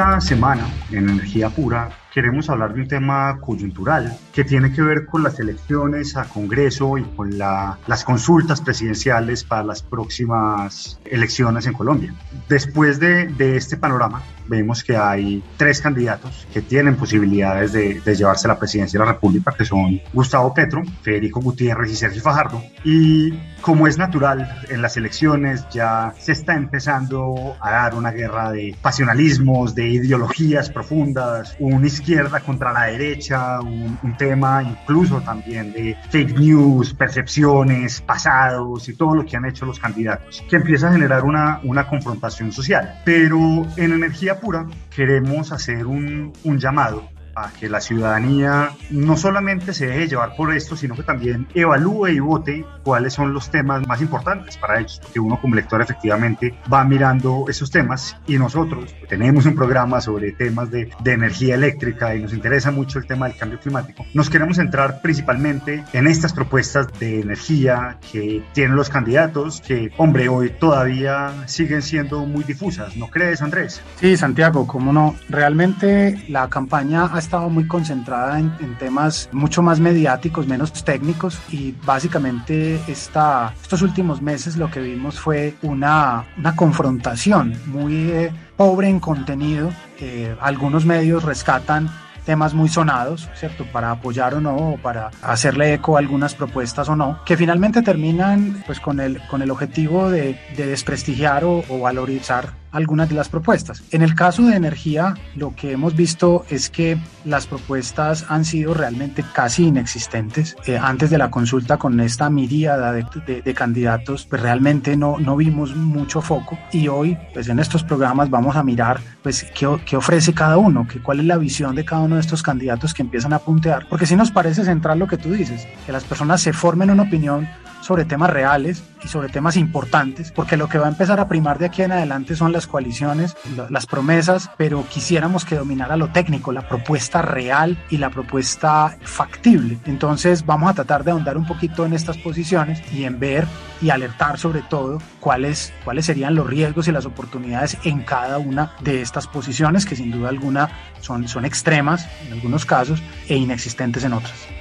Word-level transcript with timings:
Esta 0.00 0.18
semana 0.18 0.66
en 0.88 1.10
Energía 1.10 1.50
Pura 1.50 1.90
queremos 2.12 2.50
hablar 2.50 2.74
de 2.74 2.82
un 2.82 2.88
tema 2.88 3.38
coyuntural 3.40 4.16
que 4.32 4.44
tiene 4.44 4.72
que 4.72 4.82
ver 4.82 5.06
con 5.06 5.22
las 5.22 5.38
elecciones 5.40 6.16
a 6.16 6.24
Congreso 6.24 6.98
y 6.98 7.04
con 7.04 7.38
las 7.38 8.04
consultas 8.04 8.60
presidenciales 8.60 9.44
para 9.44 9.64
las 9.64 9.82
próximas 9.82 11.00
elecciones 11.04 11.66
en 11.66 11.72
Colombia. 11.72 12.14
Después 12.48 12.98
de, 12.98 13.26
de, 13.26 13.56
este 13.56 13.76
panorama, 13.76 14.22
vemos 14.46 14.82
que 14.82 14.96
hay 14.96 15.42
tres 15.56 15.80
candidatos 15.80 16.46
que 16.52 16.62
tienen 16.62 16.96
posibilidades 16.96 17.72
de, 17.72 18.00
de, 18.00 18.14
llevarse 18.14 18.48
la 18.48 18.58
presidencia 18.58 18.98
de 18.98 19.06
la 19.06 19.12
República, 19.12 19.54
que 19.56 19.64
son 19.64 20.00
Gustavo 20.12 20.52
Petro, 20.52 20.82
Federico 21.02 21.40
Gutiérrez 21.40 21.90
y 21.90 21.96
Sergio 21.96 22.22
Fajardo. 22.22 22.62
Y 22.84 23.32
como 23.60 23.86
es 23.86 23.98
natural, 23.98 24.62
en 24.68 24.82
las 24.82 24.96
elecciones 24.96 25.64
ya 25.70 26.14
se 26.18 26.32
está 26.32 26.54
empezando 26.54 27.56
a 27.60 27.70
dar 27.72 27.94
una 27.94 28.10
guerra 28.10 28.50
de 28.50 28.74
pasionalismos, 28.80 29.74
de 29.74 29.88
ideologías 29.88 30.70
profundas, 30.70 31.56
un 31.60 31.84
izquierda 32.00 32.40
contra 32.40 32.72
la 32.72 32.84
derecha, 32.84 33.60
un, 33.60 33.98
un, 34.02 34.16
tema 34.16 34.62
incluso 34.62 35.20
también 35.20 35.72
de 35.72 35.96
fake 36.10 36.38
news, 36.38 36.94
percepciones, 36.94 38.00
pasados 38.00 38.88
y 38.88 38.94
todo 38.94 39.14
lo 39.14 39.24
que 39.24 39.36
han 39.36 39.44
hecho 39.44 39.66
los 39.66 39.78
candidatos, 39.78 40.42
que 40.48 40.56
empieza 40.56 40.88
a 40.88 40.92
generar 40.92 41.24
una, 41.24 41.60
una 41.62 41.86
confrontación 41.86 42.52
social. 42.52 43.00
Pero 43.04 43.38
en 43.76 43.92
energía 43.92 44.40
pura 44.40 44.66
queremos 44.94 45.52
hacer 45.52 45.86
un, 45.86 46.32
un 46.44 46.58
llamado 46.58 47.08
a 47.34 47.50
que 47.50 47.68
la 47.68 47.80
ciudadanía 47.80 48.70
no 48.90 49.16
solamente 49.16 49.72
se 49.72 49.86
deje 49.86 50.08
llevar 50.08 50.36
por 50.36 50.52
esto, 50.54 50.76
sino 50.76 50.94
que 50.94 51.02
también 51.02 51.46
evalúe 51.54 52.08
y 52.08 52.20
vote 52.20 52.64
cuáles 52.82 53.14
son 53.14 53.32
los 53.32 53.50
temas 53.50 53.86
más 53.86 54.00
importantes 54.00 54.56
para 54.56 54.80
ellos, 54.80 55.00
porque 55.02 55.20
uno 55.20 55.40
como 55.40 55.54
lector 55.54 55.80
efectivamente 55.82 56.54
va 56.72 56.84
mirando 56.84 57.44
esos 57.48 57.70
temas 57.70 58.16
y 58.26 58.38
nosotros 58.38 58.94
tenemos 59.08 59.46
un 59.46 59.54
programa 59.54 60.00
sobre 60.00 60.32
temas 60.32 60.70
de, 60.70 60.90
de 61.02 61.12
energía 61.12 61.54
eléctrica 61.54 62.14
y 62.14 62.22
nos 62.22 62.32
interesa 62.32 62.70
mucho 62.70 62.98
el 62.98 63.06
tema 63.06 63.28
del 63.28 63.36
cambio 63.36 63.58
climático. 63.58 64.04
Nos 64.14 64.30
queremos 64.30 64.56
centrar 64.56 65.00
principalmente 65.00 65.84
en 65.92 66.06
estas 66.06 66.32
propuestas 66.32 66.88
de 66.98 67.20
energía 67.20 67.98
que 68.12 68.42
tienen 68.52 68.76
los 68.76 68.88
candidatos, 68.88 69.60
que 69.60 69.92
hombre, 69.96 70.28
hoy 70.28 70.50
todavía 70.50 71.32
siguen 71.46 71.82
siendo 71.82 72.24
muy 72.26 72.44
difusas, 72.44 72.96
¿no 72.96 73.08
crees 73.08 73.42
Andrés? 73.42 73.82
Sí, 74.00 74.16
Santiago, 74.16 74.66
como 74.66 74.92
no, 74.92 75.16
realmente 75.28 76.24
la 76.28 76.48
campaña 76.48 77.04
ha 77.04 77.18
estado 77.30 77.48
muy 77.48 77.68
concentrada 77.68 78.40
en, 78.40 78.52
en, 78.58 78.76
temas 78.76 79.28
mucho 79.30 79.62
más 79.62 79.78
mediáticos, 79.78 80.48
menos 80.48 80.72
técnicos 80.72 81.38
y 81.48 81.72
básicamente 81.86 82.80
esta, 82.88 83.54
estos 83.62 83.82
últimos 83.82 84.20
meses 84.20 84.56
lo 84.56 84.68
que 84.68 84.80
vimos 84.80 85.20
fue 85.20 85.54
una, 85.62 86.24
una 86.36 86.56
confrontación 86.56 87.54
muy 87.66 88.10
eh, 88.10 88.32
pobre 88.56 88.88
en 88.88 88.98
contenido. 88.98 89.70
Eh, 90.00 90.34
algunos 90.40 90.84
medios 90.84 91.22
rescatan 91.22 91.88
temas 92.26 92.52
muy 92.52 92.68
sonados, 92.68 93.30
¿cierto? 93.34 93.64
Para 93.70 93.92
apoyar 93.92 94.34
o 94.34 94.40
no, 94.40 94.56
o 94.56 94.76
para 94.78 95.10
hacerle 95.22 95.74
eco 95.74 95.94
a 95.94 96.00
algunas 96.00 96.34
propuestas 96.34 96.88
o 96.88 96.96
no, 96.96 97.20
que 97.24 97.36
finalmente 97.36 97.80
terminan 97.82 98.64
pues 98.66 98.80
con 98.80 98.98
el, 98.98 99.24
con 99.28 99.40
el 99.40 99.52
objetivo 99.52 100.10
de, 100.10 100.36
de 100.56 100.66
desprestigiar 100.66 101.44
o, 101.44 101.62
o 101.68 101.78
valorizar 101.78 102.59
algunas 102.72 103.08
de 103.08 103.14
las 103.14 103.28
propuestas. 103.28 103.82
En 103.90 104.02
el 104.02 104.14
caso 104.14 104.42
de 104.42 104.56
energía, 104.56 105.14
lo 105.36 105.54
que 105.54 105.72
hemos 105.72 105.94
visto 105.94 106.44
es 106.50 106.70
que 106.70 106.98
las 107.24 107.46
propuestas 107.46 108.26
han 108.28 108.44
sido 108.44 108.74
realmente 108.74 109.24
casi 109.34 109.66
inexistentes. 109.66 110.56
Eh, 110.66 110.78
antes 110.78 111.10
de 111.10 111.18
la 111.18 111.30
consulta 111.30 111.76
con 111.76 111.98
esta 112.00 112.30
miríada 112.30 112.92
de, 112.92 113.06
de, 113.26 113.42
de, 113.42 113.54
candidatos, 113.54 114.26
pues 114.26 114.40
realmente 114.42 114.96
no, 114.96 115.18
no 115.18 115.36
vimos 115.36 115.74
mucho 115.74 116.20
foco 116.20 116.58
y 116.72 116.88
hoy, 116.88 117.18
pues 117.34 117.48
en 117.48 117.58
estos 117.58 117.84
programas 117.84 118.30
vamos 118.30 118.56
a 118.56 118.62
mirar, 118.62 119.00
pues, 119.22 119.44
qué, 119.54 119.68
qué 119.84 119.96
ofrece 119.96 120.32
cada 120.32 120.56
uno, 120.56 120.86
que, 120.86 121.02
cuál 121.02 121.20
es 121.20 121.26
la 121.26 121.36
visión 121.36 121.74
de 121.74 121.84
cada 121.84 122.02
uno 122.02 122.14
de 122.16 122.20
estos 122.20 122.42
candidatos 122.42 122.94
que 122.94 123.02
empiezan 123.02 123.32
a 123.32 123.38
puntear, 123.40 123.86
porque 123.88 124.06
si 124.06 124.16
nos 124.16 124.30
parece 124.30 124.64
central 124.64 124.98
lo 124.98 125.06
que 125.06 125.18
tú 125.18 125.30
dices, 125.32 125.66
que 125.86 125.92
las 125.92 126.04
personas 126.04 126.40
se 126.40 126.52
formen 126.52 126.90
una 126.90 127.02
opinión 127.02 127.48
sobre 127.80 128.04
temas 128.04 128.30
reales 128.30 128.84
y 129.02 129.08
sobre 129.08 129.28
temas 129.28 129.56
importantes, 129.56 130.32
porque 130.32 130.56
lo 130.56 130.68
que 130.68 130.78
va 130.78 130.86
a 130.86 130.90
empezar 130.90 131.20
a 131.20 131.28
primar 131.28 131.58
de 131.58 131.66
aquí 131.66 131.82
en 131.82 131.92
adelante 131.92 132.36
son 132.36 132.52
las 132.52 132.59
coaliciones, 132.66 133.36
las 133.68 133.86
promesas, 133.86 134.50
pero 134.56 134.84
quisiéramos 134.88 135.44
que 135.44 135.56
dominara 135.56 135.96
lo 135.96 136.10
técnico, 136.10 136.52
la 136.52 136.68
propuesta 136.68 137.22
real 137.22 137.78
y 137.90 137.98
la 137.98 138.10
propuesta 138.10 138.96
factible. 139.02 139.78
Entonces 139.86 140.44
vamos 140.46 140.70
a 140.70 140.74
tratar 140.74 141.04
de 141.04 141.10
ahondar 141.10 141.36
un 141.36 141.46
poquito 141.46 141.84
en 141.86 141.92
estas 141.92 142.18
posiciones 142.18 142.82
y 142.92 143.04
en 143.04 143.18
ver 143.18 143.46
y 143.82 143.90
alertar 143.90 144.38
sobre 144.38 144.62
todo 144.62 145.00
cuáles, 145.20 145.72
cuáles 145.84 146.06
serían 146.06 146.34
los 146.34 146.46
riesgos 146.46 146.88
y 146.88 146.92
las 146.92 147.06
oportunidades 147.06 147.78
en 147.84 148.02
cada 148.02 148.38
una 148.38 148.72
de 148.80 149.00
estas 149.02 149.26
posiciones, 149.26 149.86
que 149.86 149.96
sin 149.96 150.10
duda 150.10 150.28
alguna 150.28 150.70
son, 151.00 151.28
son 151.28 151.44
extremas 151.44 152.08
en 152.26 152.34
algunos 152.34 152.66
casos 152.66 153.02
e 153.28 153.36
inexistentes 153.36 154.04
en 154.04 154.12
otras. 154.12 154.59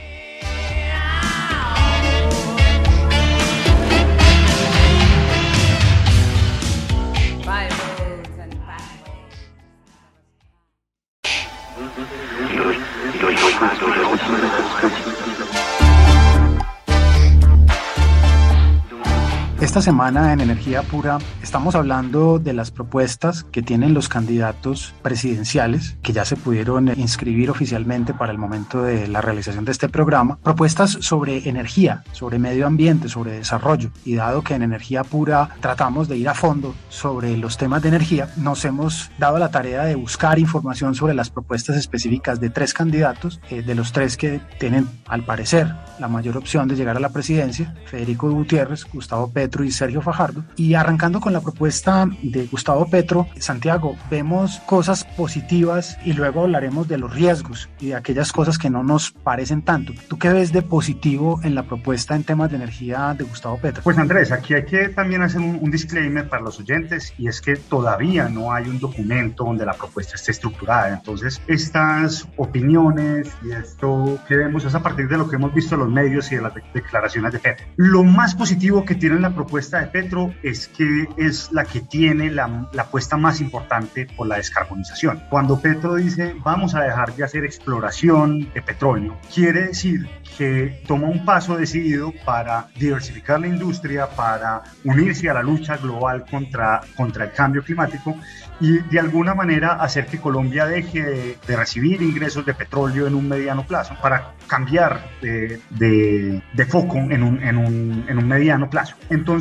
Esta 19.80 19.92
semana 19.92 20.34
en 20.34 20.42
Energía 20.42 20.82
Pura 20.82 21.20
estamos 21.42 21.74
hablando 21.74 22.38
de 22.38 22.52
las 22.52 22.70
propuestas 22.70 23.46
que 23.46 23.62
tienen 23.62 23.94
los 23.94 24.10
candidatos 24.10 24.94
presidenciales 25.02 25.96
que 26.04 26.12
ya 26.12 26.26
se 26.26 26.36
pudieron 26.36 26.90
inscribir 27.00 27.50
oficialmente 27.50 28.14
para 28.14 28.34
el 28.34 28.38
momento 28.38 28.82
de 28.82 29.08
la 29.08 29.22
realización 29.22 29.64
de 29.64 29.72
este 29.72 29.88
programa. 29.88 30.38
Propuestas 30.44 30.98
sobre 31.00 31.48
energía, 31.48 32.04
sobre 32.12 32.40
medio 32.40 32.68
ambiente, 32.68 33.08
sobre 33.08 33.32
desarrollo. 33.32 33.90
Y 34.04 34.16
dado 34.16 34.42
que 34.42 34.54
en 34.54 34.64
Energía 34.64 35.06
Pura 35.06 35.52
tratamos 35.62 36.10
de 36.10 36.18
ir 36.18 36.28
a 36.28 36.34
fondo 36.34 36.76
sobre 36.90 37.38
los 37.38 37.58
temas 37.58 37.82
de 37.82 37.88
energía, 37.88 38.34
nos 38.36 38.66
hemos 38.66 39.10
dado 39.18 39.40
la 39.40 39.50
tarea 39.50 39.86
de 39.86 39.96
buscar 39.96 40.40
información 40.40 40.94
sobre 40.94 41.14
las 41.14 41.30
propuestas 41.30 41.78
específicas 41.78 42.42
de 42.42 42.50
tres 42.50 42.74
candidatos, 42.74 43.40
eh, 43.50 43.62
de 43.62 43.76
los 43.76 43.94
tres 43.94 44.18
que 44.18 44.42
tienen 44.60 44.90
al 45.08 45.24
parecer 45.24 45.74
la 46.00 46.08
mayor 46.08 46.38
opción 46.38 46.68
de 46.68 46.76
llegar 46.76 46.98
a 46.98 47.00
la 47.00 47.10
presidencia, 47.10 47.76
Federico 47.86 48.30
Gutiérrez, 48.32 48.86
Gustavo 48.92 49.32
Petro, 49.32 49.64
y 49.64 49.69
Sergio 49.72 50.02
Fajardo. 50.02 50.44
Y 50.56 50.74
arrancando 50.74 51.19
con 51.19 51.34
la 51.34 51.41
propuesta 51.41 52.07
de 52.22 52.46
Gustavo 52.47 52.90
Petro, 52.90 53.28
Santiago, 53.38 53.96
vemos 54.09 54.59
cosas 54.66 55.03
positivas 55.03 55.97
y 56.06 56.13
luego 56.13 56.44
hablaremos 56.44 56.88
de 56.88 56.97
los 56.97 57.13
riesgos 57.13 57.69
y 57.80 57.88
de 57.88 57.96
aquellas 57.96 58.31
cosas 58.31 58.57
que 58.57 58.69
no 58.69 58.84
nos 58.84 59.12
parecen 59.12 59.62
tanto. 59.62 59.94
¿Tú 60.07 60.18
qué 60.18 60.30
ves 60.30 60.51
de 60.51 60.62
positivo 60.62 61.39
en 61.44 61.56
la 61.56 61.63
propuesta 61.63 62.16
en 62.16 62.24
temas 62.24 62.50
de 62.50 62.57
energía 62.57 63.16
de 63.18 63.24
Gustavo 63.24 63.57
Petro? 63.57 63.83
Pues 63.83 63.98
Andrés, 63.98 64.31
aquí 64.31 64.54
hay 64.54 64.66
que 64.66 64.89
también 64.89 65.21
hacer 65.21 65.42
un, 65.42 65.60
un 65.62 65.72
disclaimer 65.72 66.27
para 66.27 66.44
los 66.44 66.60
oyentes 66.60 67.13
y 67.18 67.27
es 67.27 67.42
que 67.42 67.56
todavía 67.56 68.30
no 68.30 68.51
hay 68.54 68.68
un 68.68 68.80
documento 68.80 69.44
donde 69.44 69.65
la 69.65 69.74
propuesta 69.74 70.15
esté 70.15 70.31
estructurada. 70.31 70.89
Entonces, 70.89 71.42
estas 71.48 72.27
opiniones 72.38 73.30
y 73.44 73.51
esto 73.51 74.19
que 74.27 74.36
vemos 74.36 74.65
es 74.65 74.75
a 74.75 74.81
partir 74.81 75.07
de 75.07 75.18
lo 75.18 75.30
que 75.30 75.36
hemos 75.36 75.54
visto 75.54 75.75
en 75.75 75.81
los 75.81 75.89
medios 75.89 76.31
y 76.31 76.36
de 76.36 76.42
las 76.42 76.54
declaraciones 76.74 77.33
de 77.33 77.39
Petro. 77.39 77.65
Lo 77.75 78.04
más 78.04 78.36
positivo 78.36 78.86
que 78.86 78.95
tiene 78.95 79.19
la 79.19 79.31
propuesta 79.31 79.49
propuesta 79.50 79.80
de 79.80 79.88
Petro 79.88 80.31
es 80.44 80.68
que 80.68 81.07
es 81.18 81.51
la 81.51 81.66
que 81.66 81.81
tiene 81.81 82.30
la, 82.30 82.69
la 82.72 82.84
apuesta 82.84 83.18
más 83.18 83.42
importante 83.42 84.06
por 84.16 84.28
la 84.28 84.36
descarbonización. 84.36 85.24
Cuando 85.28 85.60
Petro 85.60 85.96
dice 85.96 86.36
vamos 86.44 86.75
a 86.75 86.81
dejar 86.81 87.16
de 87.16 87.24
hacer 87.24 87.46
exploración 87.46 88.54
de 88.54 88.62
petróleo, 88.62 89.18
quiere 89.34 89.69
decir 89.69 90.07
que 90.38 90.84
toma 90.86 91.07
un 91.07 91.25
paso 91.25 91.57
decidido 91.57 92.13
para 92.24 92.68
diversificar 92.78 93.40
la 93.40 93.48
industria, 93.48 94.07
para 94.07 94.62
unirse 94.84 95.28
a 95.31 95.34
la 95.34 95.42
lucha 95.42 95.78
global 95.78 96.25
contra, 96.30 96.81
contra 96.96 97.25
el 97.25 97.31
cambio 97.31 97.63
climático 97.63 98.16
y 98.62 98.80
de 98.80 99.00
alguna 99.00 99.34
manera 99.34 99.74
hacer 99.74 100.06
que 100.06 100.19
Colombia 100.19 100.66
deje 100.66 101.01
de, 101.48 101.56
recibir 101.56 102.01
ingresos 102.01 102.46
de 102.46 102.54
petróleo 102.54 103.07
en 103.07 103.16
un 103.16 103.28
mediano 103.28 103.66
plazo 103.66 103.96
para 104.01 104.34
cambiar 104.48 105.10
de, 105.22 105.60
de, 105.72 106.42
de 106.54 106.66
foco 106.66 106.98
en 106.98 107.24
un, 107.24 107.42
en, 107.42 107.57
un, 107.57 108.06
en 108.07 108.18
un, 108.18 108.28
mediano 108.28 108.69
plazo. 108.69 108.96
Entonces, 109.10 109.38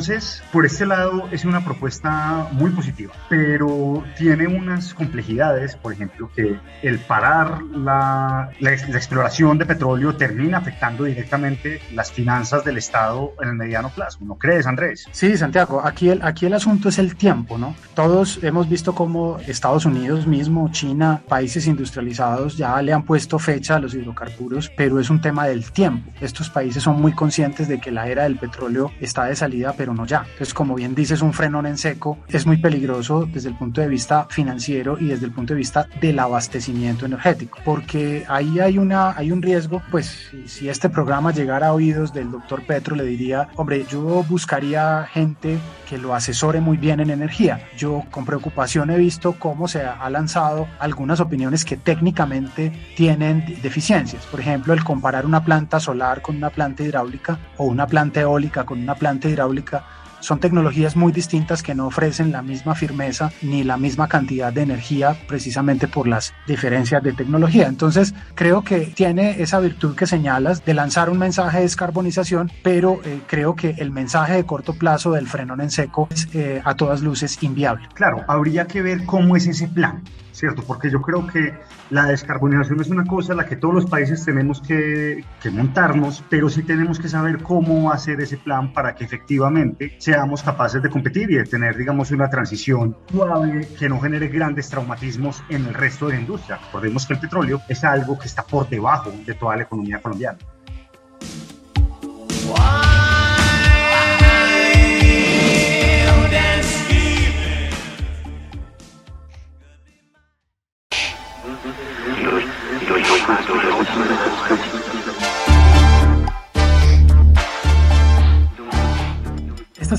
por 0.51 0.65
este 0.65 0.85
lado 0.85 1.27
es 1.31 1.45
una 1.45 1.63
propuesta 1.63 2.47
muy 2.51 2.71
positiva, 2.71 3.13
pero 3.27 4.03
tiene 4.17 4.47
unas 4.47 4.93
complejidades, 4.93 5.75
por 5.75 5.93
ejemplo, 5.93 6.29
que 6.35 6.57
el 6.81 6.99
parar 6.99 7.61
la, 7.63 8.51
la, 8.59 8.71
la 8.71 8.97
exploración 8.97 9.57
de 9.57 9.65
petróleo 9.65 10.15
termina 10.15 10.59
afectando 10.59 11.03
directamente 11.03 11.81
las 11.93 12.11
finanzas 12.11 12.63
del 12.63 12.77
Estado 12.77 13.33
en 13.41 13.49
el 13.49 13.55
mediano 13.55 13.89
plazo. 13.89 14.19
¿No 14.21 14.35
crees, 14.35 14.65
Andrés? 14.67 15.05
Sí, 15.11 15.37
Santiago, 15.37 15.81
aquí 15.83 16.09
el, 16.09 16.21
aquí 16.21 16.45
el 16.45 16.53
asunto 16.53 16.89
es 16.89 16.99
el 16.99 17.15
tiempo, 17.15 17.57
¿no? 17.57 17.75
Todos 17.93 18.39
hemos 18.43 18.69
visto 18.69 18.95
cómo 18.95 19.37
Estados 19.47 19.85
Unidos 19.85 20.27
mismo, 20.27 20.69
China, 20.71 21.21
países 21.27 21.67
industrializados 21.67 22.57
ya 22.57 22.81
le 22.81 22.93
han 22.93 23.03
puesto 23.03 23.39
fecha 23.39 23.75
a 23.75 23.79
los 23.79 23.93
hidrocarburos, 23.93 24.71
pero 24.77 24.99
es 24.99 25.09
un 25.09 25.21
tema 25.21 25.45
del 25.45 25.71
tiempo. 25.71 26.11
Estos 26.21 26.49
países 26.49 26.83
son 26.83 27.01
muy 27.01 27.13
conscientes 27.13 27.67
de 27.67 27.79
que 27.79 27.91
la 27.91 28.07
era 28.07 28.23
del 28.23 28.37
petróleo 28.37 28.91
está 28.99 29.25
de 29.25 29.35
salida, 29.35 29.73
pero 29.77 29.88
no 29.93 30.05
ya. 30.05 30.23
Entonces, 30.23 30.53
como 30.53 30.75
bien 30.75 30.95
dices, 30.95 31.21
un 31.21 31.33
frenón 31.33 31.65
en 31.65 31.77
seco 31.77 32.17
es 32.27 32.45
muy 32.45 32.57
peligroso 32.57 33.27
desde 33.31 33.49
el 33.49 33.55
punto 33.55 33.81
de 33.81 33.87
vista 33.87 34.27
financiero 34.29 34.97
y 34.99 35.07
desde 35.07 35.25
el 35.25 35.31
punto 35.31 35.53
de 35.53 35.59
vista 35.59 35.87
del 36.01 36.19
abastecimiento 36.19 37.05
energético, 37.05 37.59
porque 37.63 38.25
ahí 38.27 38.59
hay, 38.59 38.77
una, 38.77 39.11
hay 39.17 39.31
un 39.31 39.41
riesgo, 39.41 39.81
pues 39.91 40.31
si 40.45 40.69
este 40.69 40.89
programa 40.89 41.31
llegara 41.31 41.67
a 41.67 41.73
oídos 41.73 42.13
del 42.13 42.31
doctor 42.31 42.65
Petro, 42.65 42.95
le 42.95 43.03
diría, 43.03 43.49
hombre, 43.55 43.85
yo 43.89 44.23
buscaría 44.27 45.07
gente 45.11 45.57
que 45.89 45.97
lo 45.97 46.13
asesore 46.13 46.61
muy 46.61 46.77
bien 46.77 46.99
en 46.99 47.09
energía. 47.09 47.67
Yo 47.77 48.03
con 48.11 48.25
preocupación 48.25 48.89
he 48.91 48.97
visto 48.97 49.33
cómo 49.33 49.67
se 49.67 49.81
ha 49.81 50.09
lanzado 50.09 50.67
algunas 50.79 51.19
opiniones 51.19 51.65
que 51.65 51.77
técnicamente 51.77 52.71
tienen 52.95 53.43
deficiencias. 53.61 54.25
Por 54.27 54.39
ejemplo, 54.39 54.73
el 54.73 54.83
comparar 54.83 55.25
una 55.25 55.43
planta 55.43 55.79
solar 55.79 56.21
con 56.21 56.37
una 56.37 56.49
planta 56.49 56.83
hidráulica 56.83 57.39
o 57.57 57.65
una 57.65 57.87
planta 57.87 58.21
eólica 58.21 58.65
con 58.65 58.79
una 58.79 58.95
planta 58.95 59.29
hidráulica 59.29 59.78
그러니까 59.79 60.08
son 60.19 60.39
tecnologías 60.39 60.95
muy 60.95 61.11
distintas 61.11 61.63
que 61.63 61.75
no 61.75 61.87
ofrecen 61.87 62.31
la 62.31 62.41
misma 62.41 62.75
firmeza 62.75 63.31
ni 63.41 63.63
la 63.63 63.77
misma 63.77 64.07
cantidad 64.07 64.51
de 64.51 64.61
energía 64.61 65.15
precisamente 65.27 65.87
por 65.87 66.07
las 66.07 66.33
diferencias 66.47 67.03
de 67.03 67.13
tecnología. 67.13 67.67
Entonces, 67.67 68.13
creo 68.35 68.63
que 68.63 68.81
tiene 68.81 69.41
esa 69.41 69.59
virtud 69.59 69.95
que 69.95 70.07
señalas 70.07 70.65
de 70.65 70.73
lanzar 70.73 71.09
un 71.09 71.17
mensaje 71.17 71.57
de 71.57 71.63
descarbonización, 71.63 72.51
pero 72.63 72.99
eh, 73.03 73.21
creo 73.27 73.55
que 73.55 73.75
el 73.77 73.91
mensaje 73.91 74.33
de 74.33 74.45
corto 74.45 74.73
plazo 74.73 75.11
del 75.11 75.27
frenón 75.27 75.61
en 75.61 75.71
seco 75.71 76.07
es 76.11 76.27
eh, 76.33 76.61
a 76.63 76.75
todas 76.75 77.01
luces 77.01 77.41
inviable. 77.43 77.87
Claro, 77.93 78.23
habría 78.27 78.65
que 78.65 78.81
ver 78.81 79.05
cómo 79.05 79.35
es 79.35 79.47
ese 79.47 79.67
plan. 79.67 80.03
¿cierto? 80.39 80.63
Porque 80.65 80.89
yo 80.89 81.01
creo 81.01 81.27
que 81.27 81.53
la 81.89 82.05
descarbonización 82.05 82.79
es 82.79 82.89
una 82.89 83.03
cosa 83.03 83.33
en 83.33 83.39
la 83.39 83.45
que 83.45 83.57
todos 83.57 83.73
los 83.73 83.85
países 83.87 84.23
tenemos 84.23 84.61
que, 84.61 85.25
que, 85.41 85.51
montarnos, 85.51 86.23
pero 86.29 86.49
sí 86.49 86.63
tenemos 86.63 86.97
que 86.97 87.09
saber 87.09 87.43
cómo 87.43 87.91
hacer 87.91 88.21
ese 88.21 88.37
plan 88.37 88.71
para 88.71 88.95
que 88.95 89.03
efectivamente 89.03 89.97
seamos 90.09 90.41
capaces 90.41 90.81
de 90.81 90.89
competir 90.89 91.29
y 91.29 91.35
de 91.35 91.43
tener, 91.43 91.77
digamos, 91.77 92.09
una 92.09 92.27
transición 92.31 92.97
suave 93.11 93.67
que 93.77 93.87
no 93.87 93.99
genere 93.99 94.27
grandes 94.27 94.67
traumatismos 94.67 95.43
en 95.49 95.67
el 95.67 95.73
resto 95.75 96.07
de 96.07 96.15
la 96.15 96.21
industria. 96.21 96.57
Recordemos 96.65 97.05
que 97.05 97.13
el 97.13 97.19
petróleo 97.19 97.61
es 97.67 97.83
algo 97.83 98.17
que 98.17 98.25
está 98.25 98.41
por 98.41 98.67
debajo 98.67 99.11
de 99.11 99.33
toda 99.35 99.55
la 99.55 99.63
economía 99.63 100.01
colombiana. 100.01 100.39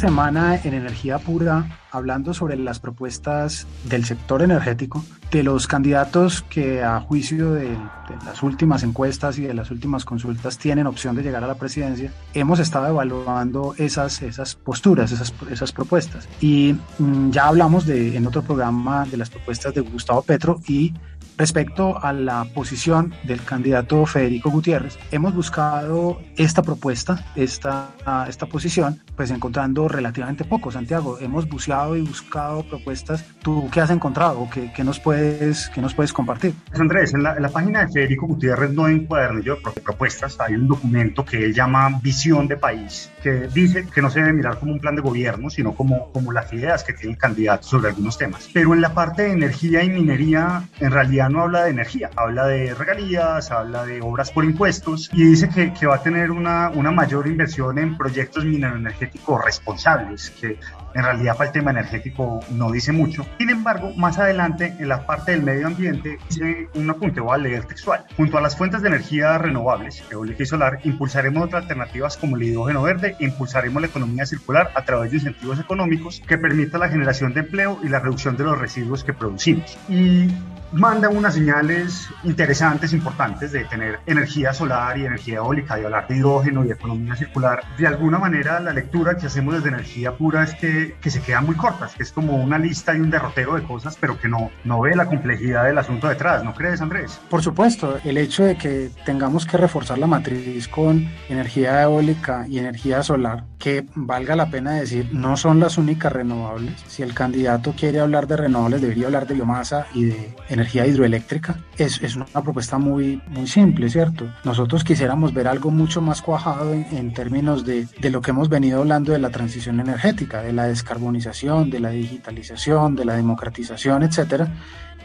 Semana 0.00 0.58
en 0.64 0.73
Energía 0.73 1.19
Pura, 1.19 1.79
hablando 1.91 2.32
sobre 2.32 2.56
las 2.56 2.81
propuestas 2.81 3.67
del 3.85 4.06
sector 4.06 4.41
energético, 4.41 5.05
de 5.31 5.43
los 5.43 5.67
candidatos 5.67 6.41
que 6.41 6.82
a 6.82 7.00
juicio 7.00 7.52
de, 7.52 7.76
las 8.25 8.43
últimas 8.43 8.82
encuestas 8.82 9.38
y 9.38 9.43
de 9.43 9.52
las 9.52 9.70
últimas 9.70 10.06
consultas 10.06 10.56
tienen 10.56 10.87
opción 10.87 11.17
de 11.17 11.23
llegar 11.23 11.44
a 11.44 11.47
la 11.47 11.56
presidencia, 11.56 12.11
hemos 12.32 12.61
estado 12.61 12.87
evaluando 12.87 13.75
esas, 13.76 14.23
esas 14.23 14.55
posturas, 14.55 15.12
esas, 15.12 15.35
esas 15.50 15.70
propuestas. 15.70 16.26
Y 16.41 16.76
mmm, 16.99 17.31
ya 17.31 17.49
hablamos 17.49 17.85
de, 17.85 18.17
en 18.17 18.26
otro 18.26 18.41
programa 18.41 19.05
de 19.05 19.19
las 19.19 19.29
propuestas 19.29 19.75
de 19.75 19.82
Gustavo 19.82 20.23
Petro 20.23 20.61
y 20.67 20.94
Respecto 21.41 21.99
a 22.05 22.13
la 22.13 22.45
posición 22.53 23.15
del 23.23 23.43
candidato 23.43 24.05
Federico 24.05 24.51
Gutiérrez, 24.51 24.99
hemos 25.11 25.35
buscado 25.35 26.21
esta 26.37 26.63
propuesta, 26.63 27.25
esta, 27.35 27.95
esta 28.29 28.45
posición, 28.45 29.01
pues 29.17 29.31
encontrando 29.31 29.89
relativamente 29.89 30.45
poco, 30.45 30.71
Santiago. 30.71 31.19
Hemos 31.19 31.49
buceado 31.49 31.97
y 31.97 32.03
buscado 32.03 32.63
propuestas. 32.65 33.25
¿Tú 33.41 33.71
qué 33.73 33.81
has 33.81 33.89
encontrado? 33.89 34.51
¿Qué, 34.53 34.71
qué 34.77 34.85
nos, 34.85 35.01
puedes, 35.01 35.71
qué 35.71 35.81
nos 35.81 35.95
puedes 35.95 36.13
compartir? 36.13 36.53
Pues 36.69 36.79
Andrés, 36.79 37.15
en 37.15 37.23
la, 37.23 37.35
en 37.35 37.41
la 37.41 37.49
página 37.49 37.87
de 37.87 37.89
Federico 37.91 38.27
Gutiérrez 38.27 38.73
no 38.75 38.85
hay 38.85 38.97
un 38.97 39.07
cuadernillo 39.07 39.57
de 39.75 39.81
propuestas, 39.81 40.39
hay 40.41 40.57
un 40.57 40.69
documento 40.69 41.25
que 41.25 41.43
él 41.43 41.55
llama 41.55 42.01
Visión 42.03 42.49
de 42.49 42.59
País, 42.59 43.11
que 43.23 43.49
dice 43.49 43.87
que 43.87 44.03
no 44.03 44.11
se 44.11 44.21
debe 44.21 44.35
mirar 44.35 44.59
como 44.59 44.73
un 44.73 44.79
plan 44.79 44.95
de 44.95 45.01
gobierno, 45.01 45.49
sino 45.49 45.75
como, 45.75 46.13
como 46.13 46.33
las 46.33 46.53
ideas 46.53 46.85
que 46.85 46.93
tiene 46.93 47.13
el 47.13 47.19
candidato 47.19 47.63
sobre 47.67 47.89
algunos 47.89 48.19
temas. 48.19 48.47
Pero 48.53 48.75
en 48.75 48.83
la 48.83 48.93
parte 48.93 49.23
de 49.23 49.33
energía 49.33 49.83
y 49.83 49.89
minería, 49.89 50.65
en 50.81 50.91
realidad 50.91 51.30
no 51.31 51.43
habla 51.43 51.65
de 51.65 51.71
energía, 51.71 52.11
habla 52.17 52.47
de 52.47 52.75
regalías, 52.75 53.50
habla 53.50 53.85
de 53.85 54.00
obras 54.00 54.31
por 54.31 54.44
impuestos 54.44 55.11
y 55.12 55.25
dice 55.25 55.49
que, 55.49 55.87
va 55.87 55.97
a 55.97 56.03
tener 56.03 56.31
una, 56.31 56.71
mayor 56.71 57.27
inversión 57.27 57.79
en 57.79 57.97
proyectos 57.97 58.44
mineroenergéticos 58.44 59.44
responsables, 59.44 60.31
que 60.31 60.59
en 60.94 61.03
realidad 61.05 61.37
para 61.37 61.49
el 61.49 61.53
tema 61.53 61.71
energético 61.71 62.41
no 62.50 62.71
dice 62.71 62.93
mucho. 62.93 63.25
Sin 63.38 63.50
embargo, 63.50 63.93
más 63.97 64.19
adelante 64.19 64.75
en 64.79 64.88
la 64.88 65.06
parte 65.06 65.32
del 65.32 65.43
medio 65.43 65.69
ambiente 65.69 66.19
dice 66.29 66.69
un 66.75 66.91
apunte, 66.91 67.21
voy 67.21 67.35
a 67.35 67.38
leer 67.38 67.65
textual. 67.65 68.05
Junto 68.17 68.38
a 68.38 68.41
las 68.41 68.56
fuentes 68.56 68.83
de 68.83 68.88
energía 68.88 69.38
renovables, 69.38 70.03
eólica 70.11 70.43
y 70.43 70.47
solar, 70.47 70.81
impulsaremos 70.85 71.44
otras 71.44 71.62
alternativas 71.62 72.17
como 72.17 72.37
el 72.37 72.43
hidrógeno 72.43 72.83
verde 72.83 73.17
e 73.19 73.25
impulsaremos 73.25 73.81
la 73.81 73.88
economía 73.88 74.26
circular 74.26 74.71
a 74.75 74.85
través 74.85 75.11
de 75.11 75.19
incentivos 75.19 75.61
económicos 75.61 76.21
que 76.26 76.38
permitan 76.38 76.81
la 76.81 76.88
generación 76.88 77.33
de 77.35 77.41
empleo 77.41 77.79
y 77.83 77.88
la 77.88 78.00
reducción 78.00 78.37
de 78.37 78.44
los 78.44 78.59
residuos 78.59 79.05
que 79.05 79.12
producimos. 79.12 79.79
Y 79.88 80.29
manda 80.73 81.09
unas 81.09 81.35
señales 81.35 82.09
interesantes, 82.25 82.93
importantes 82.93 83.53
de 83.53 83.65
tener 83.65 84.01
energía 84.07 84.53
solar 84.53 84.99
y 84.99 85.05
energía 85.05 85.37
eólica, 85.37 85.77
de 85.77 85.85
hablar 85.85 86.07
de 86.09 86.17
hidrógeno 86.17 86.65
y 86.65 86.71
economía 86.71 87.17
circular. 87.17 87.62
De 87.79 87.87
alguna 87.87 88.19
manera, 88.19 88.61
la 88.61 88.73
lectura 88.73 89.17
que 89.17 89.27
hacemos 89.27 89.55
desde 89.55 89.69
energía 89.69 90.17
pura 90.17 90.45
es 90.45 90.55
que, 90.55 90.97
que 91.00 91.11
se 91.11 91.21
quedan 91.21 91.47
muy 91.47 91.57
cortas, 91.57 91.95
que 91.95 92.03
es 92.03 92.12
como 92.12 92.37
una 92.37 92.59
lista 92.59 92.95
y 92.95 93.00
un 93.00 93.11
derrotero 93.11 93.55
de 93.55 93.62
cosas, 93.62 93.97
pero 94.00 94.19
que 94.19 94.29
no, 94.29 94.50
no 94.65 94.81
ve 94.81 94.95
la 94.95 95.07
complejidad 95.07 95.65
del 95.65 95.79
asunto 95.79 96.09
detrás. 96.09 96.45
¿No 96.45 96.55
crees, 96.55 96.81
Andrés? 96.81 97.21
Por 97.29 97.43
supuesto, 97.43 97.99
el 98.05 98.19
hecho 98.19 98.45
de 98.45 98.57
que 98.57 98.91
tengamos 99.05 99.47
que 99.47 99.57
reforzar 99.57 99.99
la 99.99 100.07
matriz 100.07 100.69
con 100.69 101.09
energía 101.29 101.83
eólica 101.83 102.47
y 102.49 102.59
energía 102.59 103.03
solar, 103.03 103.45
que 103.61 103.85
valga 103.95 104.35
la 104.35 104.50
pena 104.50 104.73
decir, 104.73 105.11
no 105.12 105.37
son 105.37 105.61
las 105.61 105.76
únicas 105.79 106.11
renovables. 106.11 106.83
Si 106.88 107.02
el 107.02 107.12
candidato 107.14 107.75
quiere 107.76 108.00
hablar 108.00 108.26
de 108.26 108.38
renovables, 108.38 108.81
debería 108.81 109.07
hablar 109.07 109.26
de 109.26 109.35
biomasa 109.35 109.87
y 109.95 110.05
de 110.07 110.35
energía 110.49 110.87
hidroeléctrica, 110.87 111.61
es, 111.76 112.02
es, 112.02 112.17
una 112.17 112.26
propuesta 112.26 112.79
muy, 112.79 113.23
muy 113.29 113.47
simple, 113.47 113.90
¿cierto? 113.90 114.33
Nosotros 114.45 114.83
quisiéramos 114.83 115.35
ver 115.35 115.47
algo 115.47 115.71
mucho 115.71 116.00
más 116.00 116.23
cuajado 116.23 116.73
en, 116.73 117.12
términos 117.12 117.67
de, 117.67 117.87
de, 118.00 118.11
lo 118.11 118.23
que 118.23 118.31
hemos 118.31 118.49
venido 118.49 118.81
hablando 118.81 119.12
de 119.12 119.19
la 119.19 119.31
transición 119.31 119.79
energética, 119.79 120.43
de 120.43 120.55
la 120.55 120.64
descarbonización, 120.64 121.69
de 121.69 121.81
la 121.81 121.90
digitalización, 121.90 122.97
de 122.97 123.05
la 123.05 123.14
democratización, 123.14 124.02
etcétera, 124.02 124.55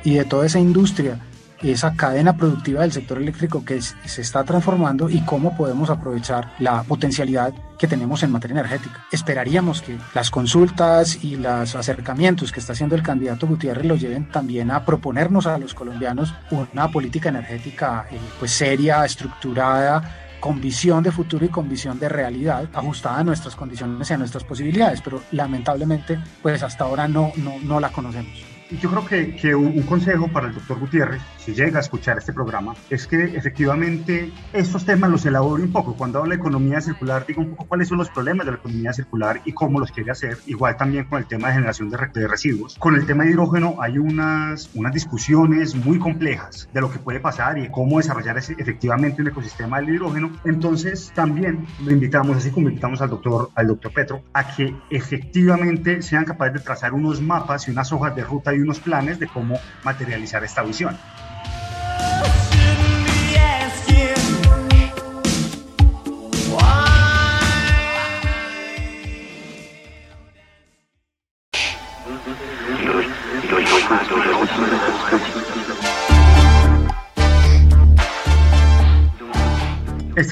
y 0.05 0.13
de 0.13 0.23
toda 0.23 0.45
esa 0.45 0.59
industria 0.59 1.19
esa 1.61 1.95
cadena 1.95 2.35
productiva 2.37 2.81
del 2.81 2.91
sector 2.91 3.17
eléctrico 3.17 3.63
que 3.63 3.81
se 3.81 4.21
está 4.21 4.43
transformando 4.43 5.09
y 5.09 5.21
cómo 5.21 5.55
podemos 5.55 5.89
aprovechar 5.89 6.53
la 6.59 6.83
potencialidad 6.83 7.53
que 7.77 7.87
tenemos 7.87 8.23
en 8.23 8.31
materia 8.31 8.59
energética. 8.59 9.05
Esperaríamos 9.11 9.81
que 9.81 9.97
las 10.13 10.31
consultas 10.31 11.23
y 11.23 11.35
los 11.35 11.75
acercamientos 11.75 12.51
que 12.51 12.59
está 12.59 12.73
haciendo 12.73 12.95
el 12.95 13.03
candidato 13.03 13.47
Gutiérrez 13.47 13.85
los 13.85 13.99
lleven 13.99 14.29
también 14.31 14.71
a 14.71 14.85
proponernos 14.85 15.47
a 15.47 15.57
los 15.57 15.73
colombianos 15.73 16.33
una 16.51 16.89
política 16.89 17.29
energética 17.29 18.07
eh, 18.11 18.19
pues 18.39 18.51
seria, 18.51 19.03
estructurada, 19.05 20.25
con 20.39 20.61
visión 20.61 21.01
de 21.01 21.11
futuro 21.11 21.45
y 21.45 21.49
con 21.49 21.67
visión 21.67 21.99
de 21.99 22.07
realidad 22.07 22.69
ajustada 22.73 23.19
a 23.19 23.23
nuestras 23.23 23.55
condiciones 23.55 24.09
y 24.09 24.13
a 24.13 24.17
nuestras 24.17 24.43
posibilidades, 24.43 25.01
pero 25.01 25.23
lamentablemente 25.31 26.19
pues 26.41 26.61
hasta 26.61 26.83
ahora 26.83 27.07
no, 27.07 27.31
no, 27.37 27.55
no 27.63 27.79
la 27.79 27.89
conocemos. 27.89 28.54
Yo 28.71 28.89
creo 28.89 29.05
que, 29.05 29.35
que 29.35 29.53
un, 29.53 29.79
consejo 29.83 30.27
para 30.27 30.47
el 30.47 30.55
doctor 30.55 30.79
Gutiérrez, 30.79 31.21
si 31.37 31.53
llega 31.53 31.77
a 31.77 31.81
escuchar 31.81 32.17
este 32.17 32.33
programa, 32.33 32.73
es 32.89 33.05
que 33.05 33.23
efectivamente 33.23 34.31
estos 34.53 34.85
temas 34.85 35.11
los 35.11 35.25
elabore 35.25 35.61
un 35.61 35.71
poco. 35.71 35.95
Cuando 35.95 36.19
habla 36.19 36.33
de 36.35 36.41
economía 36.41 36.81
circular, 36.81 37.25
diga 37.27 37.41
un 37.41 37.51
poco 37.51 37.65
cuáles 37.65 37.89
son 37.89 37.99
los 37.99 38.09
problemas 38.09 38.45
de 38.45 38.53
la 38.53 38.57
economía 38.57 38.91
circular 38.91 39.41
y 39.45 39.51
cómo 39.51 39.79
los 39.79 39.91
quiere 39.91 40.11
hacer. 40.11 40.39
Igual 40.47 40.77
también 40.77 41.05
con 41.05 41.19
el 41.19 41.27
tema 41.27 41.49
de 41.49 41.55
generación 41.55 41.91
de, 41.91 41.97
de 42.13 42.27
residuos. 42.27 42.75
Con 42.79 42.95
el 42.95 43.05
tema 43.05 43.23
de 43.23 43.31
hidrógeno 43.31 43.75
hay 43.79 43.99
unas, 43.99 44.71
unas 44.73 44.93
discusiones 44.93 45.75
muy 45.75 45.99
complejas 45.99 46.67
de 46.73 46.81
lo 46.81 46.91
que 46.91 46.97
puede 46.97 47.19
pasar 47.19 47.59
y 47.59 47.69
cómo 47.69 47.97
desarrollar 47.97 48.39
ese, 48.39 48.55
efectivamente 48.57 49.21
un 49.21 49.27
ecosistema 49.27 49.79
del 49.79 49.89
hidrógeno. 49.95 50.31
Entonces 50.43 51.11
también 51.13 51.67
lo 51.83 51.91
invitamos, 51.91 52.37
así 52.37 52.49
como 52.49 52.69
invitamos 52.69 52.99
al 53.01 53.11
doctor, 53.11 53.51
al 53.53 53.67
doctor 53.67 53.93
Petro, 53.93 54.23
a 54.33 54.55
que 54.55 54.75
efectivamente 54.89 56.01
sean 56.01 56.25
capaces 56.25 56.55
de 56.55 56.59
trazar 56.61 56.93
unos 56.93 57.21
mapas 57.21 57.67
y 57.67 57.71
unas 57.71 57.91
hojas 57.93 58.15
de 58.15 58.23
ruta 58.23 58.55
y 58.55 58.61
unos 58.65 58.79
planes 58.79 59.19
de 59.19 59.27
cómo 59.27 59.59
materializar 59.83 60.43
esta 60.43 60.63
visión. 60.63 60.97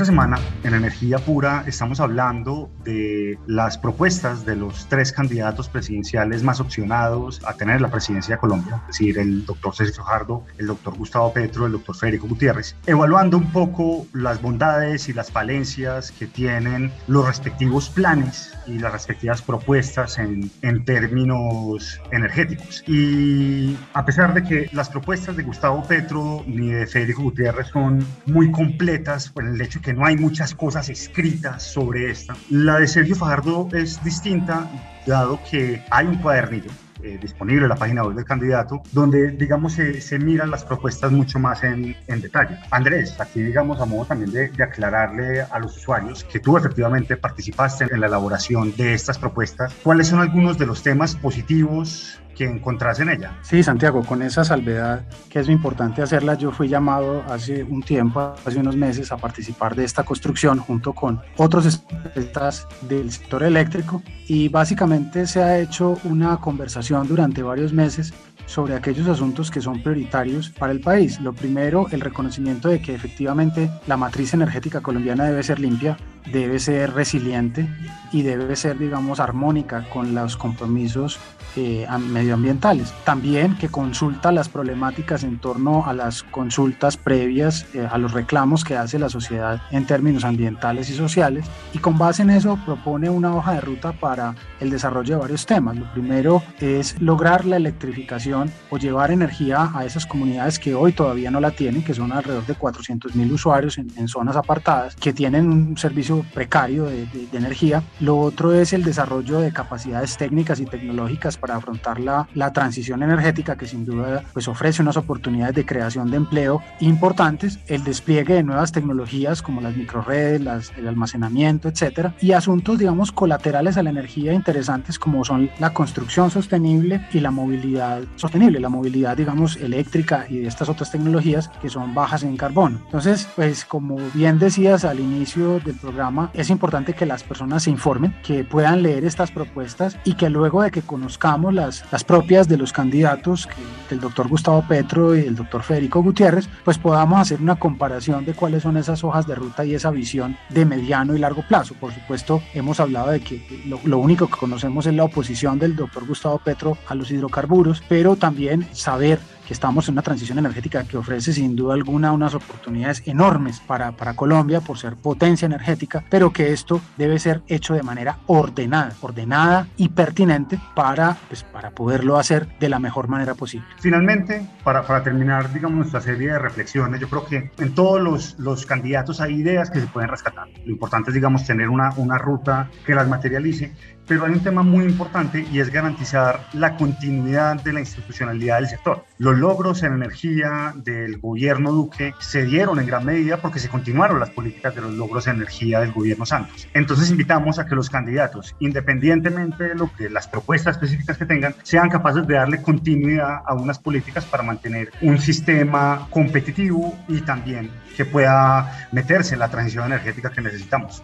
Esta 0.03 0.11
semana 0.11 0.37
en 0.65 0.73
Energía 0.73 1.17
Pura 1.17 1.63
estamos 1.65 2.01
hablando 2.01 2.69
de 2.83 3.39
las 3.47 3.77
propuestas 3.77 4.45
de 4.45 4.57
los 4.57 4.89
tres 4.89 5.13
candidatos 5.13 5.69
presidenciales 5.69 6.43
más 6.43 6.59
opcionados 6.59 7.39
a 7.45 7.53
tener 7.53 7.79
la 7.79 7.89
presidencia 7.89 8.35
de 8.35 8.41
Colombia, 8.41 8.81
es 8.81 8.99
decir, 8.99 9.17
el 9.17 9.45
doctor 9.45 9.73
César 9.73 10.03
Fajardo, 10.03 10.43
el 10.57 10.67
doctor 10.67 10.97
Gustavo 10.97 11.31
Petro, 11.31 11.67
el 11.67 11.71
doctor 11.71 11.95
Federico 11.95 12.27
Gutiérrez, 12.27 12.75
evaluando 12.85 13.37
un 13.37 13.49
poco 13.53 14.05
las 14.11 14.41
bondades 14.41 15.07
y 15.07 15.13
las 15.13 15.31
falencias 15.31 16.11
que 16.11 16.27
tienen 16.27 16.91
los 17.07 17.25
respectivos 17.25 17.89
planes 17.89 18.53
y 18.67 18.79
las 18.79 18.91
respectivas 18.91 19.41
propuestas 19.41 20.19
en, 20.19 20.51
en 20.63 20.83
términos 20.83 22.01
energéticos. 22.11 22.83
Y 22.87 23.77
a 23.93 24.03
pesar 24.03 24.33
de 24.33 24.43
que 24.43 24.69
las 24.73 24.89
propuestas 24.89 25.37
de 25.37 25.43
Gustavo 25.43 25.81
Petro 25.87 26.43
ni 26.45 26.71
de 26.71 26.87
Federico 26.87 27.21
Gutiérrez 27.23 27.67
son 27.67 28.05
muy 28.25 28.51
completas, 28.51 29.29
por 29.29 29.45
el 29.45 29.61
hecho 29.61 29.79
que 29.81 29.92
no 29.93 30.05
hay 30.05 30.17
muchas 30.17 30.53
cosas 30.53 30.89
escritas 30.89 31.63
sobre 31.63 32.09
esta. 32.09 32.35
La 32.49 32.79
de 32.79 32.87
Sergio 32.87 33.15
Fajardo 33.15 33.67
es 33.73 34.03
distinta, 34.03 34.69
dado 35.05 35.39
que 35.49 35.83
hay 35.89 36.07
un 36.07 36.17
cuadernillo 36.17 36.71
eh, 37.03 37.19
disponible 37.21 37.63
en 37.63 37.69
la 37.69 37.75
página 37.75 38.03
web 38.03 38.15
del 38.15 38.23
candidato, 38.23 38.81
donde, 38.93 39.31
digamos, 39.31 39.73
se, 39.73 39.99
se 39.99 40.17
miran 40.17 40.49
las 40.49 40.63
propuestas 40.63 41.11
mucho 41.11 41.37
más 41.37 41.61
en, 41.63 41.97
en, 42.07 42.21
detalle. 42.21 42.57
Andrés, 42.71 43.19
aquí, 43.19 43.41
digamos, 43.41 43.81
a 43.81 43.85
modo 43.85 44.05
también 44.05 44.31
de, 44.31 44.47
de, 44.47 44.63
aclararle 44.63 45.41
a 45.41 45.59
los 45.59 45.75
usuarios 45.75 46.23
que 46.23 46.39
tú 46.39 46.57
efectivamente 46.57 47.17
participaste 47.17 47.87
en 47.91 47.99
la 47.99 48.07
elaboración 48.07 48.73
de 48.77 48.93
estas 48.93 49.17
propuestas, 49.17 49.73
¿cuáles 49.83 50.07
son 50.07 50.21
algunos 50.21 50.57
de 50.57 50.65
los 50.65 50.81
temas 50.81 51.15
positivos 51.15 52.21
que 52.35 52.45
encontrás 52.45 52.99
en 52.99 53.09
ella. 53.09 53.37
Sí, 53.41 53.63
Santiago, 53.63 54.03
con 54.03 54.21
esa 54.21 54.43
salvedad 54.43 55.05
que 55.29 55.39
es 55.39 55.49
importante 55.49 56.01
hacerla, 56.01 56.35
yo 56.35 56.51
fui 56.51 56.67
llamado 56.67 57.23
hace 57.29 57.63
un 57.63 57.81
tiempo, 57.81 58.35
hace 58.45 58.59
unos 58.59 58.75
meses, 58.75 59.11
a 59.11 59.17
participar 59.17 59.75
de 59.75 59.83
esta 59.83 60.03
construcción 60.03 60.59
junto 60.59 60.93
con 60.93 61.21
otros 61.37 61.65
especialistas 61.65 62.67
del 62.81 63.11
sector 63.11 63.43
eléctrico 63.43 64.01
y 64.27 64.49
básicamente 64.49 65.27
se 65.27 65.41
ha 65.43 65.59
hecho 65.59 65.97
una 66.03 66.37
conversación 66.37 67.07
durante 67.07 67.43
varios 67.43 67.73
meses 67.73 68.13
sobre 68.45 68.75
aquellos 68.75 69.07
asuntos 69.07 69.51
que 69.51 69.61
son 69.61 69.81
prioritarios 69.81 70.49
para 70.49 70.71
el 70.71 70.81
país. 70.81 71.19
Lo 71.19 71.33
primero, 71.33 71.87
el 71.91 72.01
reconocimiento 72.01 72.69
de 72.69 72.81
que 72.81 72.93
efectivamente 72.93 73.69
la 73.87 73.97
matriz 73.97 74.33
energética 74.33 74.81
colombiana 74.81 75.25
debe 75.25 75.43
ser 75.43 75.59
limpia, 75.59 75.97
debe 76.31 76.59
ser 76.59 76.93
resiliente 76.93 77.67
y 78.11 78.21
debe 78.21 78.55
ser, 78.55 78.77
digamos, 78.77 79.19
armónica 79.19 79.89
con 79.89 80.13
los 80.13 80.37
compromisos 80.37 81.19
eh, 81.55 81.87
medioambientales. 81.99 82.91
También 83.03 83.55
que 83.57 83.69
consulta 83.69 84.31
las 84.31 84.49
problemáticas 84.49 85.23
en 85.23 85.39
torno 85.39 85.85
a 85.85 85.93
las 85.93 86.23
consultas 86.23 86.97
previas 86.97 87.65
eh, 87.75 87.87
a 87.89 87.97
los 87.97 88.11
reclamos 88.11 88.63
que 88.63 88.75
hace 88.75 88.97
la 88.97 89.09
sociedad 89.09 89.61
en 89.71 89.85
términos 89.85 90.23
ambientales 90.23 90.89
y 90.89 90.93
sociales 90.93 91.45
y 91.73 91.77
con 91.77 91.97
base 91.97 92.23
en 92.23 92.31
eso 92.31 92.57
propone 92.65 93.09
una 93.09 93.35
hoja 93.35 93.53
de 93.53 93.61
ruta 93.61 93.91
para 93.91 94.35
el 94.59 94.69
desarrollo 94.69 95.15
de 95.15 95.21
varios 95.21 95.45
temas. 95.45 95.77
Lo 95.77 95.91
primero 95.91 96.41
es 96.59 96.99
lograr 97.01 97.45
la 97.45 97.57
electrificación 97.57 98.51
o 98.69 98.77
llevar 98.77 99.11
energía 99.11 99.69
a 99.75 99.85
esas 99.85 100.05
comunidades 100.05 100.59
que 100.59 100.73
hoy 100.73 100.93
todavía 100.93 101.29
no 101.29 101.39
la 101.39 101.51
tienen, 101.51 101.83
que 101.83 101.93
son 101.93 102.11
alrededor 102.11 102.45
de 102.45 102.55
400 102.55 103.15
mil 103.15 103.31
usuarios 103.31 103.77
en, 103.77 103.87
en, 103.97 104.07
zonas 104.07 104.35
apartadas, 104.35 104.95
que 104.95 105.13
tienen 105.13 105.49
un 105.49 105.77
servicio 105.77 106.12
precario 106.21 106.85
de, 106.85 107.05
de, 107.07 107.27
de 107.31 107.37
energía. 107.37 107.83
Lo 107.99 108.17
otro 108.19 108.53
es 108.53 108.73
el 108.73 108.83
desarrollo 108.83 109.39
de 109.39 109.51
capacidades 109.51 110.17
técnicas 110.17 110.59
y 110.59 110.65
tecnológicas 110.65 111.37
para 111.37 111.55
afrontar 111.55 111.99
la, 111.99 112.27
la, 112.33 112.53
transición 112.53 113.01
energética 113.03 113.55
que 113.55 113.65
sin 113.65 113.85
duda 113.85 114.23
pues 114.33 114.47
ofrece 114.47 114.81
unas 114.81 114.97
oportunidades 114.97 115.55
de 115.55 115.65
creación 115.65 116.11
de 116.11 116.17
empleo 116.17 116.61
importantes, 116.79 117.59
el 117.67 117.83
despliegue 117.83 118.35
de 118.35 118.43
nuevas 118.43 118.71
tecnologías 118.71 119.41
como 119.41 119.61
las 119.61 119.75
microredes, 119.75 120.41
las, 120.41 120.71
el 120.77 120.87
almacenamiento, 120.87 121.67
etcétera, 121.69 122.13
y 122.21 122.33
asuntos 122.33 122.77
digamos 122.79 123.11
colaterales 123.11 123.77
a 123.77 123.83
la 123.83 123.89
energía 123.89 124.33
interesantes 124.33 124.99
como 124.99 125.23
son 125.23 125.49
la 125.59 125.73
construcción 125.73 126.29
sostenible 126.29 127.07
y 127.13 127.19
la 127.19 127.31
movilidad 127.31 128.03
sostenible, 128.15 128.59
la 128.59 128.69
movilidad 128.69 129.17
digamos 129.17 129.55
eléctrica 129.57 130.25
y 130.29 130.39
de 130.39 130.47
estas 130.47 130.69
otras 130.69 130.91
tecnologías 130.91 131.49
que 131.61 131.69
son 131.69 131.93
bajas 131.93 132.23
en 132.23 132.37
carbono. 132.37 132.79
Entonces, 132.85 133.27
pues 133.35 133.65
como 133.65 133.97
bien 134.13 134.39
decías 134.39 134.85
al 134.85 134.99
inicio 134.99 135.59
del 135.59 135.75
programa, 135.75 136.02
es 136.33 136.49
importante 136.49 136.93
que 136.93 137.05
las 137.05 137.23
personas 137.23 137.63
se 137.63 137.69
informen, 137.69 138.15
que 138.23 138.43
puedan 138.43 138.83
leer 138.83 139.05
estas 139.05 139.31
propuestas 139.31 139.97
y 140.03 140.15
que 140.15 140.29
luego 140.29 140.61
de 140.61 140.71
que 140.71 140.81
conozcan 140.81 141.33
las, 141.51 141.83
las 141.91 142.03
propias 142.03 142.47
de 142.47 142.57
los 142.57 142.73
candidatos, 142.73 143.47
que, 143.47 143.93
el 143.93 143.99
doctor 143.99 144.27
Gustavo 144.27 144.65
Petro 144.67 145.15
y 145.15 145.19
el 145.19 145.35
doctor 145.35 145.61
Federico 145.61 146.01
Gutiérrez, 146.01 146.49
pues 146.63 146.77
podamos 146.77 147.19
hacer 147.19 147.41
una 147.41 147.55
comparación 147.55 148.25
de 148.25 148.33
cuáles 148.33 148.63
son 148.63 148.77
esas 148.77 149.03
hojas 149.03 149.27
de 149.27 149.35
ruta 149.35 149.65
y 149.65 149.75
esa 149.75 149.91
visión 149.91 150.35
de 150.49 150.65
mediano 150.65 151.15
y 151.15 151.19
largo 151.19 151.43
plazo. 151.47 151.75
Por 151.75 151.93
supuesto, 151.93 152.41
hemos 152.53 152.79
hablado 152.79 153.11
de 153.11 153.19
que 153.19 153.63
lo, 153.65 153.79
lo 153.83 153.99
único 153.99 154.27
que 154.27 154.37
conocemos 154.37 154.85
es 154.85 154.93
la 154.93 155.03
oposición 155.03 155.59
del 155.59 155.75
doctor 155.75 156.05
Gustavo 156.07 156.39
Petro 156.39 156.77
a 156.87 156.95
los 156.95 157.11
hidrocarburos, 157.11 157.83
pero 157.87 158.15
también 158.15 158.67
saber 158.71 159.19
estamos 159.53 159.87
en 159.87 159.93
una 159.93 160.01
transición 160.01 160.39
energética 160.39 160.83
que 160.83 160.97
ofrece 160.97 161.31
sin 161.31 161.55
duda 161.55 161.75
alguna 161.75 162.11
unas 162.11 162.33
oportunidades 162.33 163.03
enormes 163.05 163.59
para, 163.59 163.91
para 163.91 164.15
Colombia 164.15 164.61
por 164.61 164.77
ser 164.77 164.95
potencia 164.95 165.45
energética, 165.45 166.03
pero 166.09 166.33
que 166.33 166.51
esto 166.51 166.81
debe 166.97 167.19
ser 167.19 167.41
hecho 167.47 167.75
de 167.75 167.83
manera 167.83 168.17
ordenada, 168.25 168.93
ordenada 169.01 169.67
y 169.77 169.89
pertinente 169.89 170.59
para, 170.75 171.15
pues, 171.27 171.43
para 171.43 171.69
poderlo 171.69 172.17
hacer 172.17 172.47
de 172.59 172.67
la 172.67 172.79
mejor 172.79 173.07
manera 173.07 173.35
posible. 173.35 173.67
Finalmente, 173.79 174.45
para, 174.63 174.85
para 174.85 175.03
terminar, 175.03 175.53
digamos, 175.53 175.77
nuestra 175.77 176.01
serie 176.01 176.31
de 176.31 176.39
reflexiones, 176.39 176.99
yo 176.99 177.07
creo 177.07 177.25
que 177.25 177.51
en 177.59 177.75
todos 177.75 178.01
los, 178.01 178.39
los 178.39 178.65
candidatos 178.65 179.21
hay 179.21 179.35
ideas 179.35 179.69
que 179.69 179.79
se 179.79 179.87
pueden 179.87 180.09
rescatar. 180.09 180.47
Lo 180.65 180.71
importante 180.71 181.11
es, 181.11 181.13
digamos, 181.13 181.45
tener 181.45 181.69
una, 181.69 181.91
una 181.97 182.17
ruta 182.17 182.69
que 182.85 182.95
las 182.95 183.07
materialice, 183.07 183.71
pero 184.07 184.25
hay 184.25 184.33
un 184.33 184.41
tema 184.41 184.63
muy 184.63 184.85
importante 184.85 185.45
y 185.51 185.59
es 185.59 185.69
garantizar 185.69 186.47
la 186.53 186.75
continuidad 186.75 187.61
de 187.63 187.73
la 187.73 187.79
institucionalidad 187.79 188.57
del 188.57 188.67
sector. 188.67 189.05
Los 189.17 189.37
logros 189.43 189.83
en 189.83 189.91
energía 189.91 190.71
del 190.73 191.19
gobierno 191.19 191.73
Duque 191.73 192.13
se 192.19 192.45
dieron 192.45 192.79
en 192.79 192.87
gran 192.87 193.03
medida 193.03 193.35
porque 193.35 193.59
se 193.59 193.67
continuaron 193.67 194.17
las 194.17 194.29
políticas 194.29 194.73
de 194.73 194.79
los 194.79 194.93
logros 194.93 195.27
en 195.27 195.35
energía 195.35 195.81
del 195.81 195.91
gobierno 195.91 196.25
Santos. 196.25 196.65
Entonces 196.73 197.11
invitamos 197.11 197.59
a 197.59 197.65
que 197.65 197.75
los 197.75 197.89
candidatos, 197.89 198.55
independientemente 198.59 199.65
de 199.65 199.75
lo 199.75 199.93
que 199.97 200.09
las 200.09 200.29
propuestas 200.29 200.77
específicas 200.77 201.17
que 201.17 201.25
tengan, 201.25 201.53
sean 201.63 201.89
capaces 201.89 202.25
de 202.25 202.35
darle 202.35 202.61
continuidad 202.61 203.41
a 203.45 203.53
unas 203.53 203.79
políticas 203.79 204.23
para 204.23 204.43
mantener 204.43 204.93
un 205.01 205.19
sistema 205.19 206.07
competitivo 206.09 206.97
y 207.09 207.19
también 207.19 207.69
que 207.97 208.05
pueda 208.05 208.87
meterse 208.93 209.33
en 209.33 209.39
la 209.39 209.49
transición 209.49 209.87
energética 209.87 210.29
que 210.29 210.39
necesitamos. 210.39 211.03